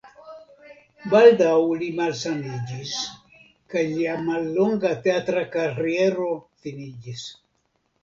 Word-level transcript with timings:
Baldaŭ 1.11 1.57
li 1.81 1.89
malsaniĝis 1.99 2.95
kaj 3.75 3.85
lia 3.93 4.19
mallonga 4.33 4.97
teatra 5.07 5.47
kariero 5.57 6.35
finiĝis. 6.67 7.33